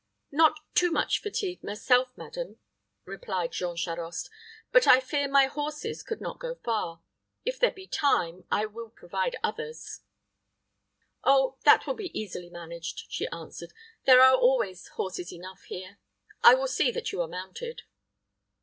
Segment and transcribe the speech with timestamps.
[0.31, 2.57] "Not too much fatigued myself, madam,"
[3.05, 4.31] replied Jean Charost;
[4.71, 7.03] "but I fear my horses could not go far.
[7.45, 9.99] If there be time, I will provide others."
[11.23, 13.73] "Oh, that will be easily managed," she answered.
[14.07, 15.99] "There are always horses enough here.
[16.41, 17.83] I will see that you are mounted."